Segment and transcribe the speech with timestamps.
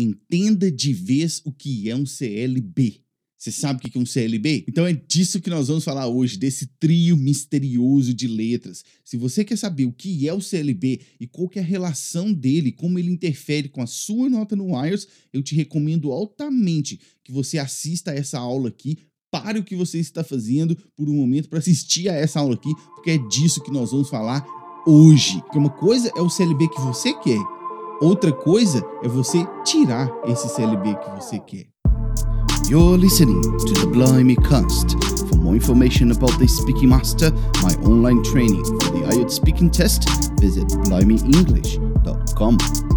[0.00, 3.00] entenda de vez o que é um CLB.
[3.40, 4.66] Você sabe o que é um CLB?
[4.68, 8.84] Então é disso que nós vamos falar hoje, desse trio misterioso de letras.
[9.02, 12.70] Se você quer saber o que é o CLB e qual é a relação dele,
[12.70, 17.56] como ele interfere com a sua nota no IELTS, eu te recomendo altamente que você
[17.56, 18.98] assista a essa aula aqui,
[19.30, 22.74] pare o que você está fazendo por um momento para assistir a essa aula aqui,
[22.94, 24.44] porque é disso que nós vamos falar
[24.86, 25.40] hoje.
[25.40, 27.40] Porque uma coisa é o CLB que você quer,
[28.00, 31.66] outra coisa é você tirar esse CLB que você quer.
[32.68, 34.96] You're listening to the Blimey Cast.
[35.28, 40.08] For more information about the Speaking Master, my online training for the IELTS speaking test,
[40.40, 42.89] visit blimeyenglish.com.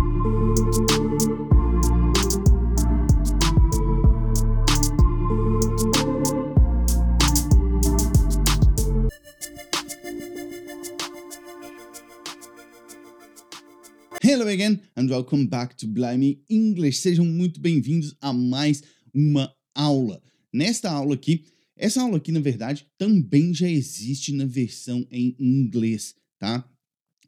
[14.34, 16.98] Hello again and welcome back to Blimey English.
[16.98, 18.82] Sejam muito bem-vindos a mais
[19.14, 20.20] uma aula.
[20.52, 21.46] Nesta aula aqui,
[21.78, 26.68] essa aula aqui, na verdade, também já existe na versão em inglês, tá?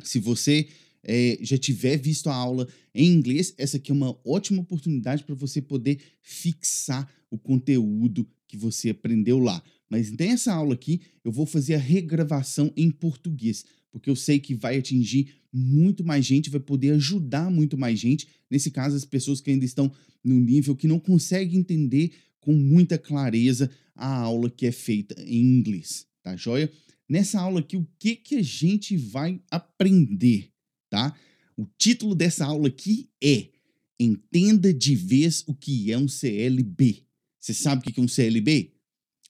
[0.02, 0.68] Se você
[1.04, 5.36] é, já tiver visto a aula em inglês, essa aqui é uma ótima oportunidade para
[5.36, 9.62] você poder fixar o conteúdo que você aprendeu lá.
[9.90, 14.56] Mas nessa aula aqui, eu vou fazer a regravação em português, porque eu sei que
[14.56, 18.28] vai atingir muito mais gente, vai poder ajudar muito mais gente.
[18.50, 19.92] Nesse caso, as pessoas que ainda estão
[20.24, 25.42] no nível que não conseguem entender com muita clareza a aula que é feita em
[25.42, 26.72] inglês, tá joia?
[27.08, 30.50] Nessa aula aqui, o que, que a gente vai aprender,
[30.90, 31.16] tá?
[31.56, 33.50] O título dessa aula aqui é
[33.98, 37.05] Entenda de vez o que é um CLB.
[37.46, 38.74] Você sabe o que é um CLB?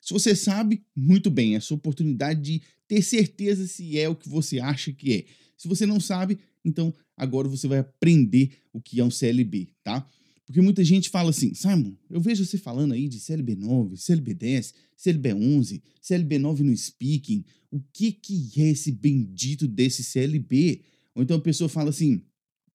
[0.01, 4.15] Se você sabe, muito bem, é a sua oportunidade de ter certeza se é o
[4.15, 5.25] que você acha que é.
[5.57, 10.09] Se você não sabe, então agora você vai aprender o que é um CLB, tá?
[10.45, 14.33] Porque muita gente fala assim, Simon, eu vejo você falando aí de CLB 9, CLB
[14.33, 17.43] 10, CLB 11, CLB 9 no speaking.
[17.69, 20.83] O que que é esse bendito desse CLB?
[21.13, 22.21] Ou então a pessoa fala assim,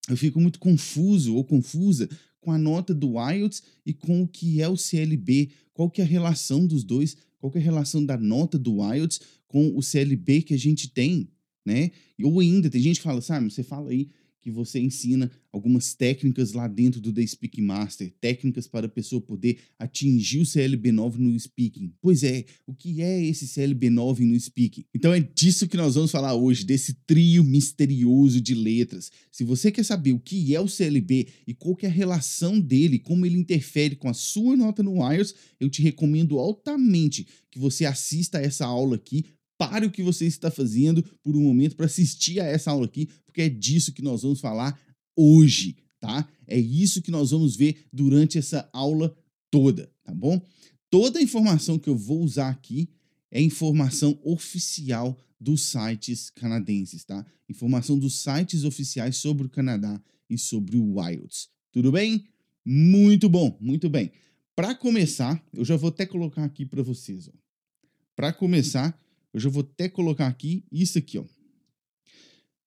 [0.07, 4.63] eu fico muito confuso ou confusa com a nota do IELTS e com o que
[4.63, 5.51] é o CLB.
[5.73, 7.17] Qual que é a relação dos dois?
[7.39, 10.89] Qual que é a relação da nota do IELTS com o CLB que a gente
[10.89, 11.29] tem?
[11.65, 11.91] né?
[12.23, 14.09] Ou ainda, tem gente que fala, sabe, você fala aí
[14.41, 19.21] que você ensina algumas técnicas lá dentro do The Speaking Master, técnicas para a pessoa
[19.21, 21.93] poder atingir o CLB9 no speaking.
[22.01, 24.85] Pois é, o que é esse CLB9 no speaking?
[24.95, 29.11] Então é disso que nós vamos falar hoje, desse trio misterioso de letras.
[29.31, 32.99] Se você quer saber o que é o CLB e qual é a relação dele,
[32.99, 37.85] como ele interfere com a sua nota no IELTS, eu te recomendo altamente que você
[37.85, 39.25] assista essa aula aqui
[39.61, 43.11] pare o que você está fazendo por um momento para assistir a essa aula aqui,
[43.27, 44.81] porque é disso que nós vamos falar
[45.15, 46.27] hoje, tá?
[46.47, 49.15] É isso que nós vamos ver durante essa aula
[49.51, 50.41] toda, tá bom?
[50.89, 52.89] Toda a informação que eu vou usar aqui
[53.31, 57.27] é informação oficial dos sites canadenses, tá?
[57.47, 61.51] Informação dos sites oficiais sobre o Canadá e sobre o IELTS.
[61.71, 62.25] Tudo bem?
[62.65, 64.11] Muito bom, muito bem.
[64.57, 67.29] Para começar, eu já vou até colocar aqui para vocês.
[68.17, 68.99] Para começar,
[69.33, 71.25] eu já vou até colocar aqui isso aqui, ó.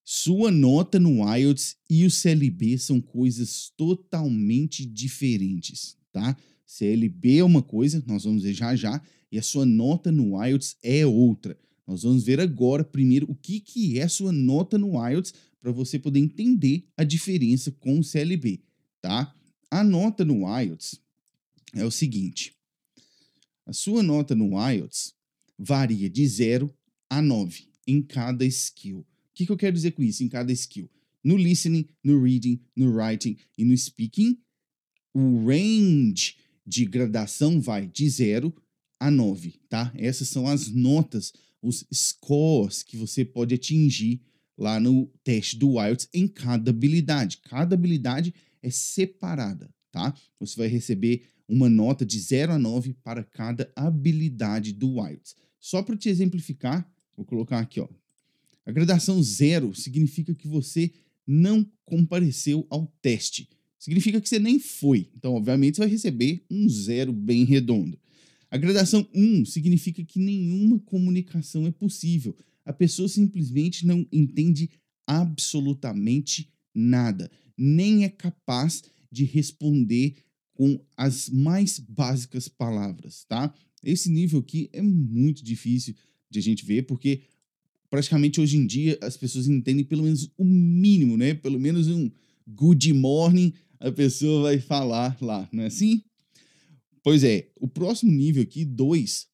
[0.05, 6.35] Sua nota no IELTS e o CLB são coisas totalmente diferentes, tá?
[6.65, 9.01] CLB é uma coisa, nós vamos ver já já,
[9.31, 11.57] e a sua nota no IELTS é outra.
[11.87, 15.97] Nós vamos ver agora, primeiro, o que, que é sua nota no IELTS para você
[15.97, 18.61] poder entender a diferença com o CLB,
[19.01, 19.33] tá?
[19.71, 20.99] A nota no IELTS
[21.73, 22.53] é o seguinte.
[23.65, 25.13] A sua nota no IELTS
[25.63, 26.73] varia de 0
[27.09, 28.99] a 9 em cada skill.
[28.99, 30.23] O que, que eu quero dizer com isso?
[30.23, 30.89] Em cada skill.
[31.23, 34.37] No listening, no reading, no writing e no speaking,
[35.13, 36.35] o range
[36.65, 38.53] de gradação vai de 0
[38.99, 39.91] a 9, tá?
[39.95, 44.21] Essas são as notas, os scores que você pode atingir
[44.57, 47.37] lá no teste do IELTS em cada habilidade.
[47.37, 50.13] Cada habilidade é separada, tá?
[50.39, 55.35] Você vai receber uma nota de 0 a 9 para cada habilidade do IELTS.
[55.63, 57.87] Só para te exemplificar, vou colocar aqui, ó.
[58.65, 60.91] A gradação zero significa que você
[61.25, 63.47] não compareceu ao teste.
[63.79, 65.09] Significa que você nem foi.
[65.15, 67.97] Então, obviamente, você vai receber um zero bem redondo.
[68.51, 72.35] A gradação 1 significa que nenhuma comunicação é possível.
[72.65, 74.69] A pessoa simplesmente não entende
[75.07, 80.15] absolutamente nada, nem é capaz de responder
[80.53, 83.53] com as mais básicas palavras, tá?
[83.83, 85.95] Esse nível aqui é muito difícil
[86.29, 87.23] de a gente ver, porque
[87.89, 91.33] praticamente hoje em dia as pessoas entendem pelo menos o mínimo, né?
[91.33, 92.09] Pelo menos um
[92.47, 96.01] good morning, a pessoa vai falar lá, não é assim?
[97.03, 99.27] Pois é, o próximo nível aqui, 2,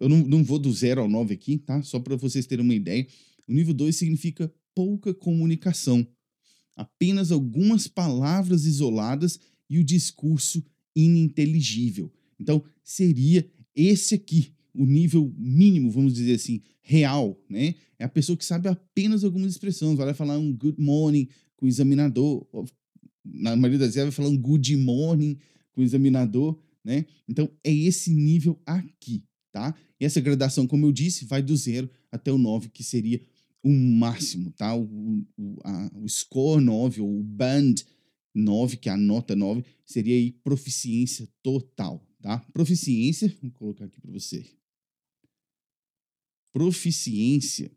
[0.00, 1.82] eu não, não vou do 0 ao 9 aqui, tá?
[1.82, 3.06] Só para vocês terem uma ideia.
[3.48, 6.06] O nível 2 significa pouca comunicação.
[6.76, 10.64] Apenas algumas palavras isoladas e o discurso
[10.94, 12.12] ininteligível.
[12.38, 17.74] Então, seria esse aqui, o nível mínimo, vamos dizer assim, real, né?
[17.98, 21.68] É a pessoa que sabe apenas algumas expressões, vai falar um good morning com o
[21.68, 22.46] examinador,
[23.24, 25.38] na maioria das vezes vai falar um good morning
[25.72, 27.04] com o examinador, né?
[27.28, 29.74] Então, é esse nível aqui, tá?
[30.00, 33.20] E essa gradação, como eu disse, vai do zero até o 9, que seria
[33.62, 34.74] o máximo, tá?
[34.76, 37.74] O, o, a, o score 9, ou o band
[38.32, 42.38] 9, que é a nota 9, seria aí proficiência total, tá?
[42.52, 44.44] Proficiência, vou colocar aqui para você.
[46.52, 47.70] Proficiência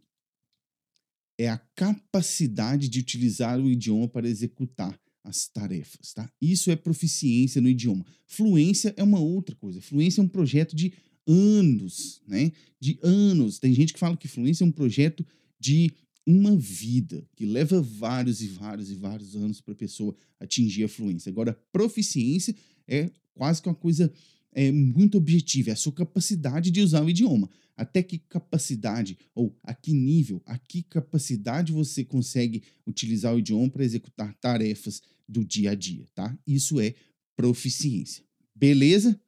[1.37, 6.31] é a capacidade de utilizar o idioma para executar as tarefas, tá?
[6.41, 8.03] Isso é proficiência no idioma.
[8.25, 9.79] Fluência é uma outra coisa.
[9.81, 10.93] Fluência é um projeto de
[11.27, 12.51] anos, né?
[12.79, 13.59] De anos.
[13.59, 15.23] Tem gente que fala que fluência é um projeto
[15.59, 15.91] de
[16.25, 20.89] uma vida, que leva vários e vários e vários anos para a pessoa atingir a
[20.89, 21.29] fluência.
[21.29, 22.55] Agora, proficiência
[22.87, 24.11] é quase que uma coisa
[24.51, 27.49] é, muito objetiva, é a sua capacidade de usar o idioma.
[27.75, 33.69] Até que capacidade, ou a que nível, a que capacidade você consegue utilizar o idioma
[33.69, 36.37] para executar tarefas do dia a dia, tá?
[36.45, 36.93] Isso é
[37.37, 38.23] proficiência.
[38.53, 39.19] Beleza?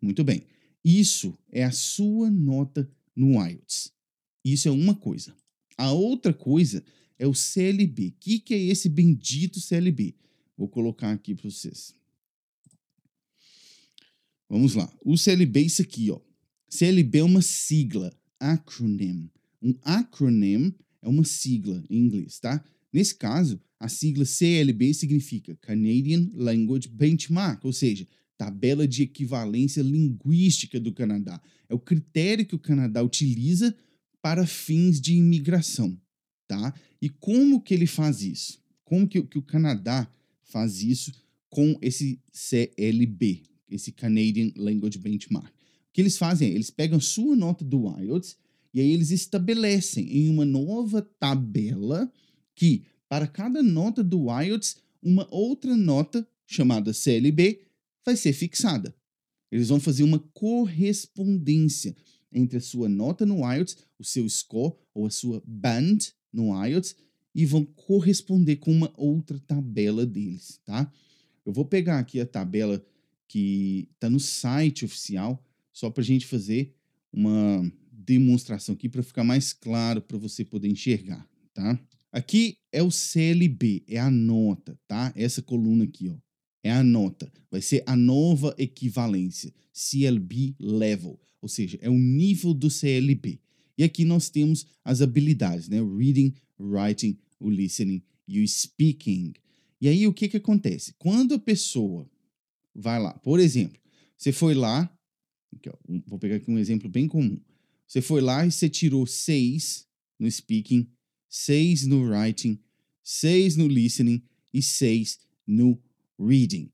[0.00, 0.42] Muito bem.
[0.82, 3.92] Isso é a sua nota no IELTS.
[4.42, 5.34] Isso é uma coisa.
[5.76, 6.82] A outra coisa
[7.18, 8.08] é o CLB.
[8.08, 10.14] O que, que é esse bendito CLB?
[10.56, 11.94] Vou colocar aqui para vocês.
[14.50, 14.92] Vamos lá.
[15.04, 16.18] O CLB é isso aqui, ó.
[16.68, 19.30] CLB é uma sigla, acronym.
[19.62, 22.62] Um acronym é uma sigla em inglês, tá?
[22.92, 30.80] Nesse caso, a sigla CLB significa Canadian Language Benchmark, ou seja, tabela de equivalência linguística
[30.80, 31.40] do Canadá.
[31.68, 33.72] É o critério que o Canadá utiliza
[34.20, 35.96] para fins de imigração,
[36.48, 36.74] tá?
[37.00, 38.60] E como que ele faz isso?
[38.84, 40.10] Como que, que o Canadá
[40.42, 41.12] faz isso
[41.48, 45.48] com esse CLB, esse Canadian Language Benchmark?
[45.48, 48.36] O que eles fazem é, eles pegam a sua nota do IELTS
[48.72, 52.10] e aí eles estabelecem em uma nova tabela
[52.54, 57.60] que, para cada nota do IELTS, uma outra nota chamada CLB
[58.04, 58.94] vai ser fixada.
[59.50, 61.96] Eles vão fazer uma correspondência
[62.32, 65.98] entre a sua nota no IELTS, o seu score ou a sua band
[66.32, 66.94] no IELTS
[67.34, 70.92] e vão corresponder com uma outra tabela deles, tá?
[71.44, 72.84] Eu vou pegar aqui a tabela
[73.30, 75.40] que está no site oficial
[75.72, 76.74] só para a gente fazer
[77.12, 81.24] uma demonstração aqui para ficar mais claro para você poder enxergar,
[81.54, 81.78] tá?
[82.10, 85.12] Aqui é o CLB, é a nota, tá?
[85.14, 86.16] Essa coluna aqui, ó
[86.62, 92.52] é a nota, vai ser a nova equivalência, CLB Level, ou seja, é o nível
[92.52, 93.40] do CLB.
[93.78, 95.80] E aqui nós temos as habilidades, né?
[95.80, 99.32] O reading, writing, o listening e o speaking.
[99.80, 100.94] E aí o que que acontece?
[100.98, 102.06] Quando a pessoa
[102.74, 103.80] vai lá, por exemplo,
[104.16, 104.90] você foi lá,
[105.54, 105.74] aqui, ó,
[106.06, 107.40] vou pegar aqui um exemplo bem comum.
[107.86, 109.88] Você foi lá e você tirou seis
[110.18, 110.88] no speaking,
[111.28, 112.58] seis no writing,
[113.02, 114.22] seis no listening
[114.52, 115.82] e seis no
[116.18, 116.70] reading.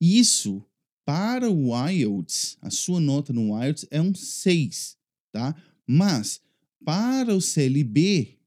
[0.00, 0.64] Isso,
[1.04, 4.96] para o IELTS, a sua nota no IELTS é um 6,
[5.32, 5.54] tá?
[5.86, 6.40] Mas,
[6.84, 8.38] para o CLB,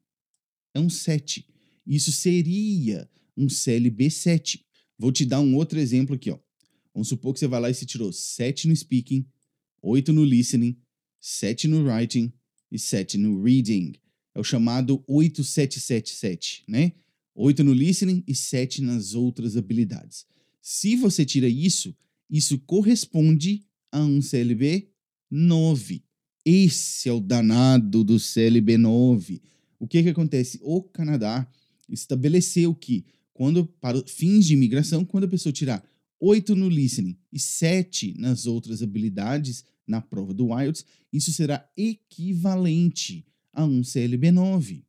[0.74, 1.48] é um 7.
[1.86, 4.66] Isso seria um CLB 7.
[4.98, 6.40] Vou te dar um outro exemplo aqui, ó.
[6.98, 9.24] Vamos supor que você vai lá e se tirou 7 no speaking,
[9.84, 10.76] 8 no listening,
[11.22, 12.34] 7 no writing
[12.72, 13.94] e 7 no reading.
[14.34, 16.94] É o chamado 8777, né?
[17.36, 20.26] 8 no listening e 7 nas outras habilidades.
[20.60, 21.96] Se você tira isso,
[22.28, 24.90] isso corresponde a um CLB
[25.30, 26.04] 9.
[26.44, 29.40] Esse é o danado do CLB 9.
[29.78, 30.60] O que, que acontece?
[30.64, 31.48] O Canadá
[31.88, 35.88] estabeleceu que, quando para fins de imigração, quando a pessoa tirar
[36.20, 43.26] 8 no listening e 7 nas outras habilidades na prova do IELTS, isso será equivalente
[43.54, 44.86] a um CLB 9.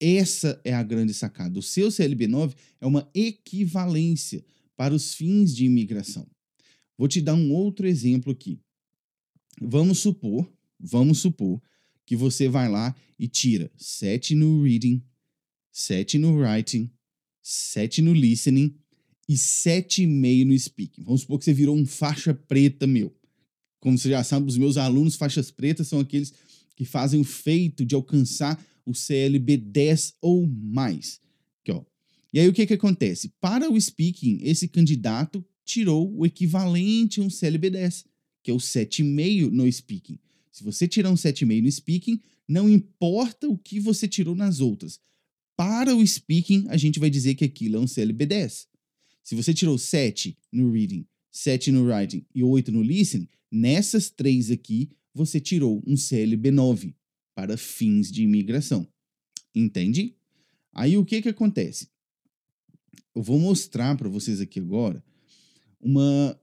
[0.00, 1.58] Essa é a grande sacada.
[1.58, 4.44] O seu CLB 9 é uma equivalência
[4.76, 6.26] para os fins de imigração.
[6.96, 8.60] Vou te dar um outro exemplo aqui.
[9.60, 11.62] Vamos supor, vamos supor
[12.04, 15.02] que você vai lá e tira 7 no reading,
[15.72, 16.90] 7 no writing,
[17.42, 18.74] 7 no listening
[19.28, 21.02] e 7,5 no speaking.
[21.02, 23.14] Vamos supor que você virou um faixa preta meu.
[23.80, 26.32] Como você já sabe, os meus alunos faixas pretas são aqueles
[26.74, 31.20] que fazem o feito de alcançar o CLB 10 ou mais.
[31.60, 31.82] Aqui, ó.
[32.32, 33.32] E aí o que, que acontece?
[33.40, 38.04] Para o speaking, esse candidato tirou o equivalente a um CLB 10,
[38.42, 40.18] que é o 7,5 no speaking.
[40.52, 45.00] Se você tirar um 7,5 no speaking, não importa o que você tirou nas outras.
[45.56, 48.66] Para o speaking, a gente vai dizer que aquilo é um CLB 10.
[49.24, 54.50] Se você tirou 7 no reading, 7 no writing e 8 no listening, nessas três
[54.50, 56.94] aqui, você tirou um CLB 9
[57.34, 58.86] para fins de imigração.
[59.54, 60.14] Entende?
[60.72, 61.88] Aí o que que acontece?
[63.14, 65.02] Eu vou mostrar para vocês aqui agora
[65.80, 66.38] uma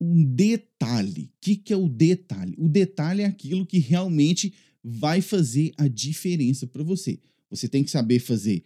[0.00, 1.24] um detalhe.
[1.24, 2.54] O que, que é o detalhe?
[2.56, 7.20] O detalhe é aquilo que realmente vai fazer a diferença para você.
[7.50, 8.64] Você tem que saber fazer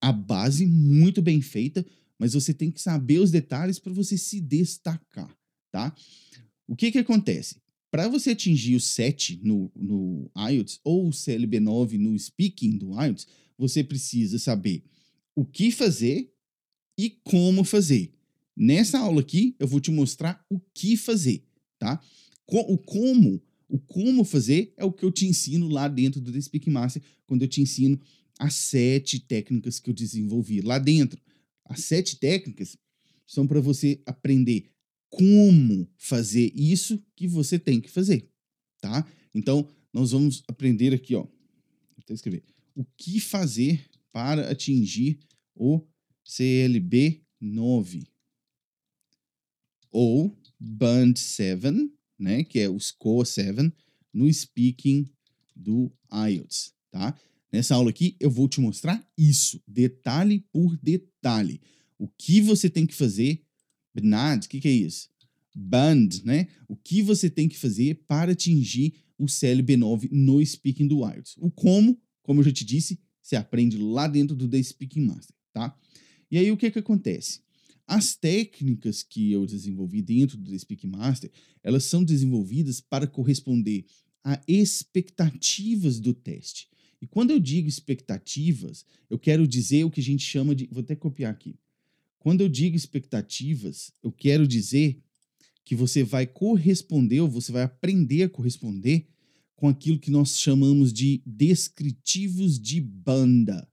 [0.00, 1.84] a base muito bem feita,
[2.18, 5.34] mas você tem que saber os detalhes para você se destacar,
[5.70, 5.94] tá?
[6.66, 7.56] O que que acontece?
[7.90, 13.26] Para você atingir o 7 no, no IELTS ou o CLB9 no speaking do IELTS,
[13.56, 14.82] você precisa saber
[15.34, 16.32] o que fazer
[16.98, 18.12] e como fazer.
[18.56, 21.44] Nessa aula aqui, eu vou te mostrar o que fazer,
[21.78, 22.00] tá?
[22.46, 26.70] O como, o como fazer é o que eu te ensino lá dentro do The
[26.70, 28.00] Master, quando eu te ensino
[28.38, 31.20] as sete técnicas que eu desenvolvi lá dentro.
[31.64, 32.76] As sete técnicas
[33.26, 34.70] são para você aprender
[35.08, 38.28] como fazer isso que você tem que fazer,
[38.80, 39.06] tá?
[39.34, 41.22] Então, nós vamos aprender aqui, ó.
[41.22, 41.32] Vou
[41.98, 42.42] até escrever.
[42.74, 45.20] O que fazer para atingir
[45.54, 45.80] o
[46.24, 48.04] CLB 9
[49.90, 53.72] ou Band 7, né, que é o Score 7,
[54.12, 55.08] no Speaking
[55.54, 57.16] do IELTS, tá?
[57.54, 61.60] Nessa aula aqui eu vou te mostrar isso, detalhe por detalhe.
[61.96, 63.44] O que você tem que fazer,
[63.94, 65.08] BNAD, o que, que é isso?
[65.54, 66.48] Band, né?
[66.66, 71.36] O que você tem que fazer para atingir o CLB9 no Speaking do IELTS.
[71.38, 75.36] O como, como eu já te disse, você aprende lá dentro do The Speaking Master,
[75.52, 75.78] tá?
[76.28, 77.38] E aí o que que acontece?
[77.86, 81.30] As técnicas que eu desenvolvi dentro do Speak Master,
[81.62, 83.86] elas são desenvolvidas para corresponder
[84.24, 86.73] a expectativas do teste.
[87.04, 90.66] E quando eu digo expectativas, eu quero dizer o que a gente chama de.
[90.70, 91.54] Vou até copiar aqui.
[92.18, 94.98] Quando eu digo expectativas, eu quero dizer
[95.64, 99.06] que você vai corresponder, ou você vai aprender a corresponder
[99.54, 103.68] com aquilo que nós chamamos de descritivos de banda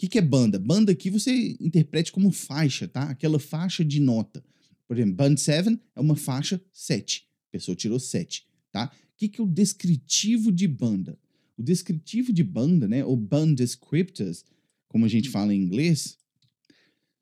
[0.00, 0.58] que, que é banda?
[0.58, 3.02] Banda aqui você interprete como faixa, tá?
[3.02, 4.42] Aquela faixa de nota.
[4.88, 7.28] Por exemplo, band 7 é uma faixa 7.
[7.48, 8.86] A pessoa tirou 7, tá?
[8.86, 11.18] O que, que é o descritivo de banda?
[11.60, 14.46] O descritivo de banda, né, ou band descriptors,
[14.88, 16.16] como a gente fala em inglês,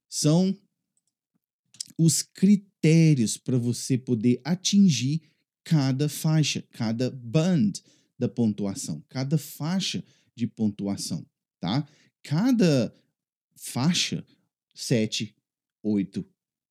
[0.09, 0.57] são
[1.99, 5.23] os critérios para você poder atingir
[5.65, 7.73] cada faixa, cada band
[8.17, 10.05] da pontuação, cada faixa
[10.37, 11.27] de pontuação,
[11.59, 11.85] tá?
[12.23, 12.95] cada
[13.57, 14.25] faixa,
[14.73, 15.35] 7,
[15.83, 16.25] 8,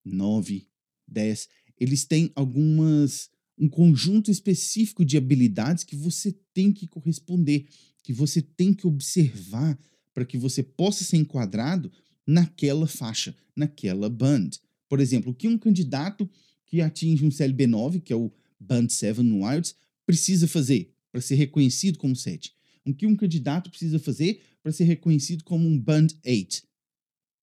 [0.05, 0.69] 9,
[1.05, 7.65] 10, eles têm algumas um conjunto específico de habilidades que você tem que corresponder,
[8.03, 9.77] que você tem que observar
[10.13, 11.91] para que você possa ser enquadrado
[12.25, 14.51] naquela faixa, naquela band.
[14.87, 16.29] Por exemplo, o que um candidato
[16.65, 21.21] que atinge um CLB 9, que é o Band 7 no IELTS, precisa fazer para
[21.21, 22.53] ser reconhecido como 7?
[22.85, 26.63] O que um candidato precisa fazer para ser reconhecido como um Band 8.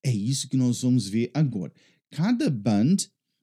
[0.02, 1.72] É isso que nós vamos ver agora.
[2.10, 2.96] Cada band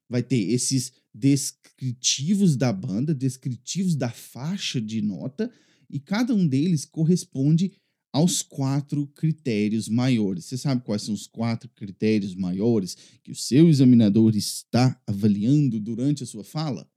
[0.08, 5.52] vai ter esses descritivos da banda, descritivos da faixa de nota,
[5.90, 7.74] e cada um deles corresponde
[8.14, 10.46] aos quatro critérios maiores.
[10.46, 16.24] Você sabe quais são os quatro critérios maiores que o seu examinador está avaliando durante
[16.24, 16.90] a sua fala?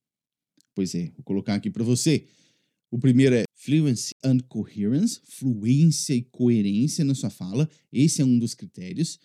[0.75, 2.27] Pois é, vou colocar aqui para você.
[2.91, 7.69] O primeiro é fluency and coherence, fluência e coerência na sua fala.
[7.93, 9.19] Esse é um dos critérios.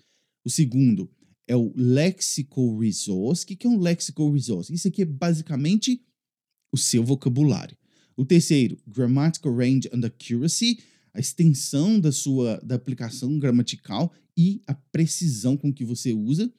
[0.43, 1.11] O segundo
[1.49, 3.43] é o lexical resource.
[3.43, 4.71] O que é um lexical resource?
[4.71, 5.99] Isso aqui é basicamente
[6.71, 7.75] o seu vocabulário.
[8.15, 10.77] O terceiro, grammatical range and accuracy,
[11.11, 16.53] a extensão da sua da aplicação gramatical e a precisão com que você usa.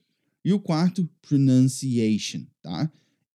[0.44, 2.90] E o quarto, pronunciation, tá?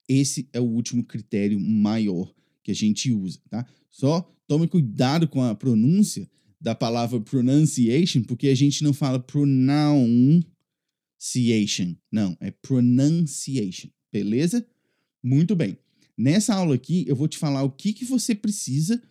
[0.09, 2.33] Esse é o último critério maior
[2.63, 3.65] que a gente usa, tá?
[3.89, 9.19] Só tome cuidado com a pronúncia da palavra pronunciation, porque a gente não fala
[11.25, 14.65] pronunciation, não, é pronunciation, beleza?
[15.23, 15.77] Muito bem.
[16.17, 19.01] Nessa aula aqui, eu vou te falar o que, que você precisa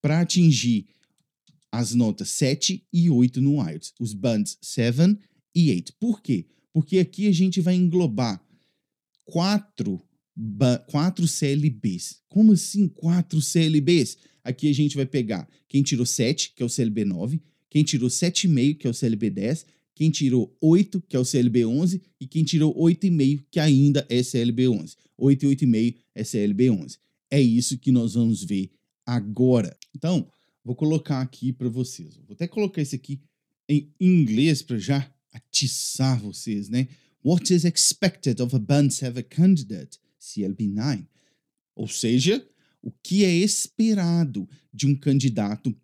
[0.00, 0.86] para atingir
[1.70, 5.18] as notas 7 e 8 no IELTS, os bands 7
[5.54, 5.94] e 8.
[5.94, 6.46] Por quê?
[6.72, 8.40] Porque aqui a gente vai englobar
[9.24, 10.00] quatro
[10.86, 12.22] quatro CLBs.
[12.28, 14.16] Como assim quatro CLBs?
[14.42, 18.08] Aqui a gente vai pegar quem tirou 7, que é o CLB 9, quem tirou
[18.08, 22.26] 7,5, que é o CLB 10, quem tirou 8, que é o CLB 11, e
[22.26, 24.96] quem tirou 8,5, que ainda é CLB 11.
[25.18, 26.98] 8 e 8,5 é CLB 11.
[27.30, 28.70] É isso que nós vamos ver
[29.06, 29.76] agora.
[29.94, 30.28] Então,
[30.64, 32.16] vou colocar aqui para vocês.
[32.16, 33.20] Vou até colocar isso aqui
[33.68, 36.88] em inglês para já atiçar vocês, né?
[37.24, 41.06] What is expected of a Band 7 candidate, CLB 9?
[41.74, 42.46] Ou seja,
[42.82, 45.74] o que é esperado de um candidato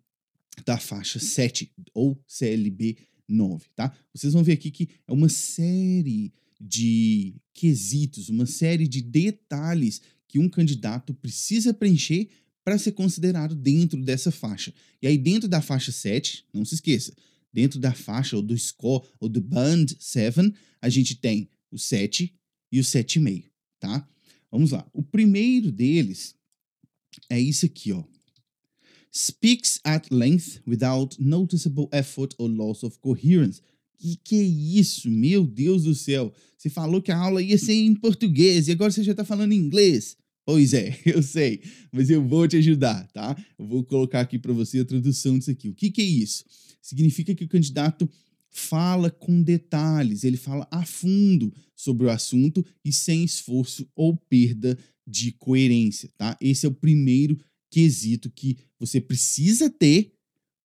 [0.65, 2.97] da faixa 7 ou CLB
[3.31, 3.95] 9, tá?
[4.13, 10.39] Vocês vão ver aqui que é uma série de quesitos, uma série de detalhes que
[10.39, 12.29] um candidato precisa preencher
[12.63, 14.73] para ser considerado dentro dessa faixa.
[15.01, 17.13] E aí, dentro da faixa 7, não se esqueça,
[17.51, 22.33] dentro da faixa ou do score ou do band 7, a gente tem o 7
[22.71, 23.45] e o 7,5,
[23.79, 24.07] tá?
[24.51, 24.87] Vamos lá.
[24.93, 26.35] O primeiro deles
[27.29, 28.03] é isso aqui, ó.
[29.11, 33.61] Speaks at length without noticeable effort or loss of coherence.
[33.97, 35.09] Que que é isso?
[35.09, 36.33] Meu Deus do céu.
[36.57, 39.51] Você falou que a aula ia ser em português e agora você já está falando
[39.51, 40.15] em inglês.
[40.45, 41.61] Pois é, eu sei,
[41.91, 43.35] mas eu vou te ajudar, tá?
[43.57, 45.69] Eu vou colocar aqui para você a tradução disso aqui.
[45.69, 46.43] O que, que é isso?
[46.81, 48.09] Significa que o candidato
[48.49, 54.77] fala com detalhes, ele fala a fundo sobre o assunto e sem esforço ou perda
[55.05, 56.37] de coerência, tá?
[56.41, 57.37] Esse é o primeiro
[57.69, 60.13] quesito que você precisa ter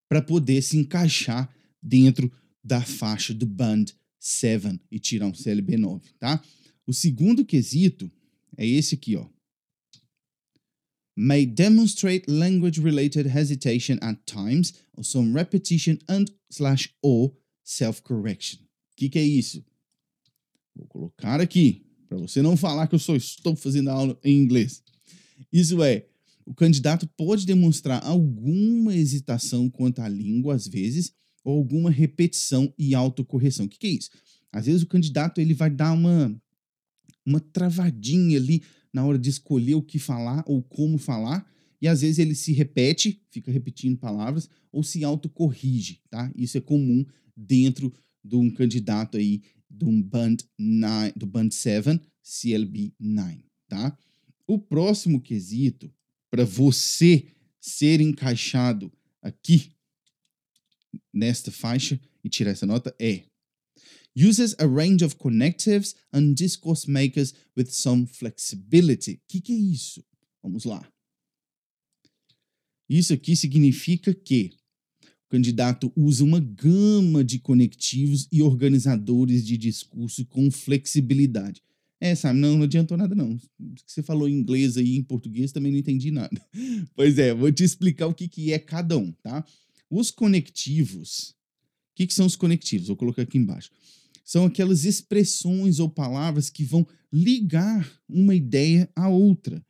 [0.08, 1.52] para poder se encaixar
[1.82, 3.86] dentro da faixa do Band
[4.18, 6.42] 7 e tirar um CLB 9, tá?
[6.86, 8.10] O segundo quesito
[8.56, 9.28] é esse aqui, ó.
[11.16, 18.60] May demonstrate language-related hesitation at times, or some repetition and slash or self-correction.
[18.60, 19.64] O que, que é isso?
[20.74, 24.82] Vou colocar aqui para você não falar que eu só estou fazendo aula em inglês.
[25.52, 26.06] Isso é,
[26.46, 32.94] o candidato pode demonstrar alguma hesitação quanto à língua, às vezes, ou alguma repetição e
[32.94, 33.66] autocorreção.
[33.66, 34.10] O que, que é isso?
[34.52, 36.34] Às vezes o candidato ele vai dar uma,
[37.26, 41.44] uma travadinha ali na hora de escolher o que falar ou como falar,
[41.82, 46.32] e às vezes ele se repete, fica repetindo palavras, ou se autocorrige, tá?
[46.36, 47.04] Isso é comum
[47.36, 47.92] dentro
[48.24, 53.98] de um candidato aí do Band 9, do Band 7 CLB 9, tá?
[54.46, 55.92] O próximo quesito
[56.34, 57.28] para você
[57.60, 58.92] ser encaixado
[59.22, 59.70] aqui
[61.12, 63.22] nesta faixa e tirar essa nota é
[64.16, 69.12] uses a range of connectives and discourse makers with some flexibility.
[69.12, 70.04] O que, que é isso?
[70.42, 70.84] Vamos lá.
[72.88, 74.56] Isso aqui significa que
[75.28, 81.62] candidato usa uma gama de conectivos e organizadores de discurso com flexibilidade.
[82.04, 83.40] É, sabe, não, não adiantou nada não.
[83.86, 86.38] Você falou em inglês aí, em português, também não entendi nada.
[86.94, 89.42] Pois é, vou te explicar o que, que é cada um, tá?
[89.88, 92.88] Os conectivos, o que, que são os conectivos?
[92.88, 93.70] Vou colocar aqui embaixo.
[94.22, 99.64] São aquelas expressões ou palavras que vão ligar uma ideia à outra.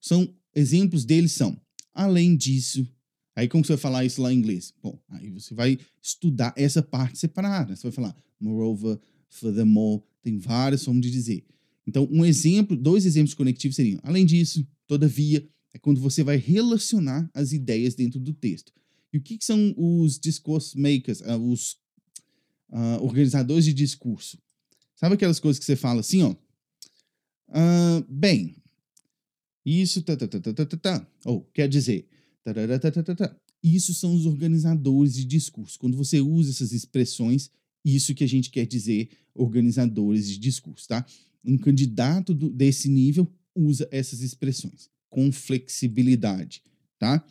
[0.00, 1.60] São exemplos deles são,
[1.92, 2.86] além disso,
[3.34, 4.74] Aí como você vai falar isso lá em inglês?
[4.82, 7.74] Bom, aí você vai estudar essa parte separada.
[7.74, 8.98] Você vai falar moreover,
[9.30, 11.44] furthermore, tem várias formas de dizer.
[11.86, 17.30] Então, um exemplo, dois exemplos conectivos seriam, além disso, todavia, é quando você vai relacionar
[17.32, 18.72] as ideias dentro do texto.
[19.12, 21.72] E o que, que são os discourse makers, uh, os
[22.70, 24.38] uh, organizadores de discurso?
[24.94, 26.34] Sabe aquelas coisas que você fala assim, ó?
[27.48, 28.56] Uh, bem,
[29.64, 31.06] isso, tá, tá, tá, tá, tá, tá, tá.
[31.24, 32.08] Ou, quer dizer,
[33.62, 35.78] isso são os organizadores de discurso.
[35.78, 37.50] Quando você usa essas expressões,
[37.84, 41.04] isso que a gente quer dizer organizadores de discurso, tá?
[41.44, 46.62] Um candidato do, desse nível usa essas expressões com flexibilidade,
[46.98, 47.24] tá?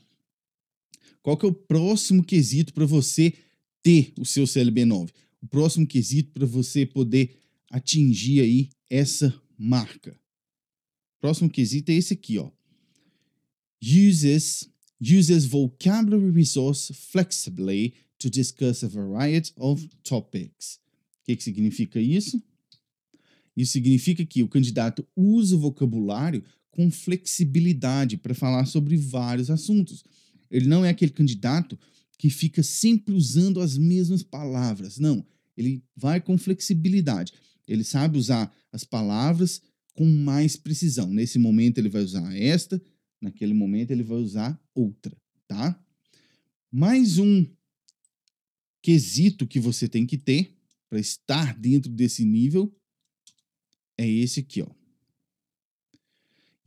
[1.22, 3.34] Qual que é o próximo quesito para você
[3.82, 5.12] ter o seu CLB9?
[5.42, 7.38] O próximo quesito para você poder
[7.70, 10.20] atingir aí essa marca.
[11.20, 12.50] Próximo quesito é esse aqui, ó.
[13.82, 14.70] Uses
[15.02, 20.80] uses vocabulary resource flexibly to discuss a variety of topics.
[21.22, 22.42] O que, que significa isso?
[23.56, 30.04] Isso significa que o candidato usa o vocabulário com flexibilidade para falar sobre vários assuntos.
[30.50, 31.78] Ele não é aquele candidato
[32.18, 34.98] que fica sempre usando as mesmas palavras.
[34.98, 35.26] Não,
[35.58, 37.34] ele vai com flexibilidade.
[37.68, 39.62] Ele sabe usar as palavras
[39.94, 41.12] com mais precisão.
[41.12, 42.82] Nesse momento ele vai usar esta,
[43.22, 45.16] naquele momento ele vai usar outra,
[45.48, 45.78] tá?
[46.72, 47.46] Mais um
[48.82, 50.56] quesito que você tem que ter
[50.90, 52.74] para estar dentro desse nível
[53.98, 54.80] é esse aqui, ó.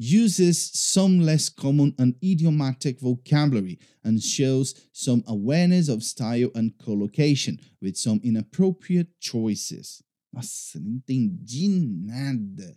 [0.03, 7.59] uses some less common and idiomatic vocabulary and shows some awareness of style and collocation
[7.81, 10.03] with some inappropriate choices.
[10.33, 12.77] Nossa, não entendi nada.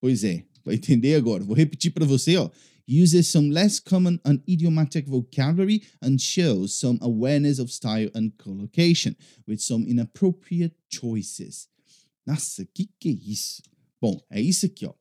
[0.00, 1.44] Pois é, vai entender agora.
[1.44, 2.50] Vou repetir para você, ó.
[2.86, 9.16] Uses some less common and idiomatic vocabulary and shows some awareness of style and collocation
[9.46, 11.68] with some inappropriate choices.
[12.26, 13.62] Nossa, que que é isso?
[14.00, 14.92] Bom, é isso aqui, ó.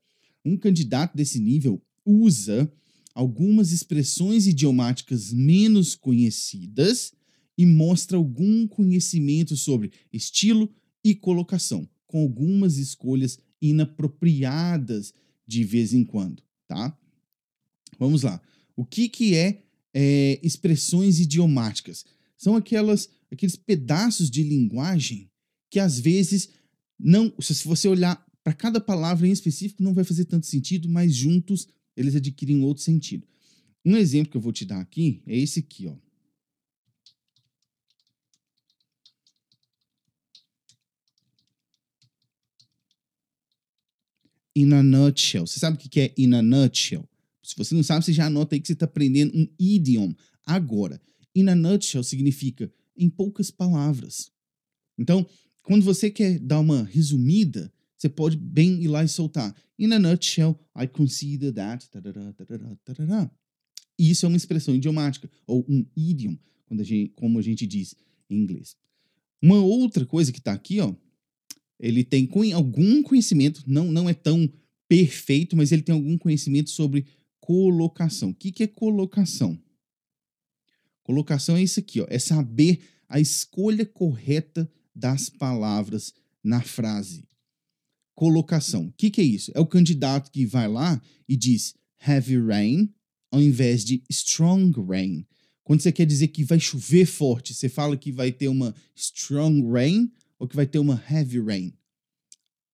[0.45, 2.71] Um candidato desse nível usa
[3.13, 7.13] algumas expressões idiomáticas menos conhecidas
[7.57, 15.13] e mostra algum conhecimento sobre estilo e colocação, com algumas escolhas inapropriadas
[15.45, 16.97] de vez em quando, tá?
[17.99, 18.41] Vamos lá.
[18.75, 22.05] O que, que é, é expressões idiomáticas?
[22.37, 25.29] São aquelas, aqueles pedaços de linguagem
[25.69, 26.49] que às vezes
[26.99, 31.15] não, se você olhar para cada palavra em específico, não vai fazer tanto sentido, mas
[31.15, 33.27] juntos eles adquirem outro sentido.
[33.85, 35.95] Um exemplo que eu vou te dar aqui é esse aqui, ó.
[44.55, 45.47] In a nutshell.
[45.47, 47.09] Você sabe o que é in a nutshell?
[47.43, 50.13] Se você não sabe, você já anota aí que você está aprendendo um idiom
[50.45, 51.01] agora.
[51.35, 54.31] In a nutshell significa em poucas palavras.
[54.97, 55.27] Então,
[55.61, 59.55] quando você quer dar uma resumida, você pode bem ir lá e soltar.
[59.77, 61.87] In a nutshell, I consider that.
[63.97, 67.95] Isso é uma expressão idiomática, ou um idiom, quando a gente, como a gente diz
[68.29, 68.75] em inglês.
[69.41, 70.93] Uma outra coisa que está aqui, ó,
[71.79, 74.49] ele tem algum conhecimento, não, não é tão
[74.87, 77.05] perfeito, mas ele tem algum conhecimento sobre
[77.43, 78.29] colocação.
[78.29, 79.61] O que, que é colocação?
[81.03, 82.79] Colocação é isso aqui, ó, é saber
[83.09, 87.27] a escolha correta das palavras na frase.
[88.15, 88.85] Colocação.
[88.85, 89.51] O que, que é isso?
[89.53, 91.75] É o candidato que vai lá e diz
[92.07, 92.93] heavy rain
[93.29, 95.27] ao invés de strong rain.
[95.65, 99.69] Quando você quer dizer que vai chover forte, você fala que vai ter uma strong
[99.69, 101.73] rain ou que vai ter uma heavy rain.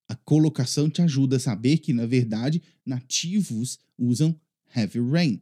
[0.07, 4.39] A colocação te ajuda a saber que, na verdade, nativos usam
[4.75, 5.41] heavy rain.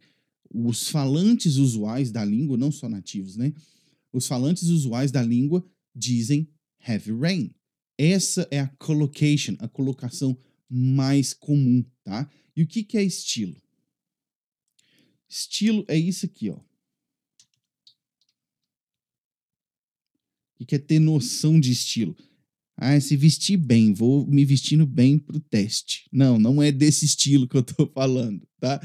[0.49, 3.53] Os falantes usuais da língua, não só nativos, né?
[4.11, 6.47] Os falantes usuais da língua dizem
[6.87, 7.51] heavy rain.
[7.97, 10.37] Essa é a collocation, a colocação
[10.69, 12.29] mais comum, tá?
[12.55, 13.55] E o que, que é estilo?
[15.27, 16.59] Estilo é isso aqui, ó.
[20.59, 22.15] O que é ter noção de estilo?
[22.79, 26.07] Ah, é se vestir bem, vou me vestindo bem pro teste.
[26.11, 28.79] Não, não é desse estilo que eu tô falando, tá?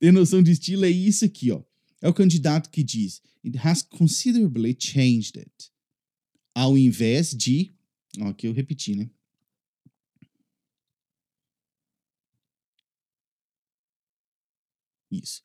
[0.00, 1.62] Ter noção de estilo é isso aqui, ó.
[2.00, 5.74] É o candidato que diz: It has considerably changed it
[6.54, 7.74] ao invés de.
[8.20, 9.10] Ó, aqui eu repeti, né?
[15.10, 15.42] Isso.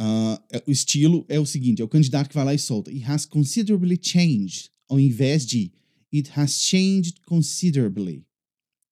[0.00, 2.90] Uh, o estilo é o seguinte: é o candidato que vai lá e solta.
[2.90, 5.72] It has considerably changed, ao invés de
[6.14, 8.24] It has changed considerably.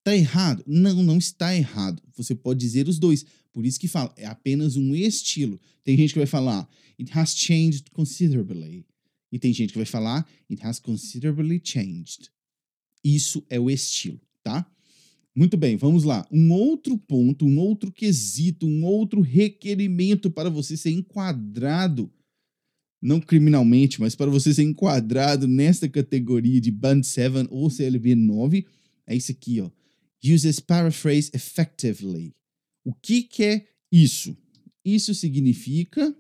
[0.03, 0.65] Tá errado?
[0.67, 2.03] Não, não está errado.
[2.17, 3.25] Você pode dizer os dois.
[3.53, 5.61] Por isso que fala, é apenas um estilo.
[5.85, 8.87] Tem gente que vai falar, It has changed considerably.
[9.31, 12.31] E tem gente que vai falar, it has considerably changed.
[13.03, 14.67] Isso é o estilo, tá?
[15.35, 16.27] Muito bem, vamos lá.
[16.31, 22.13] Um outro ponto, um outro quesito, um outro requerimento para você ser enquadrado,
[23.03, 28.65] não criminalmente, mas para você ser enquadrado nesta categoria de Band 7 ou CLB 9,
[29.07, 29.69] é isso aqui, ó.
[30.25, 32.33] Uses paraphrase effectively.
[32.85, 34.37] O que, que é isso?
[34.85, 36.17] Isso significa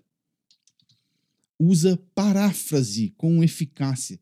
[1.58, 4.18] usa paráfrase com eficácia.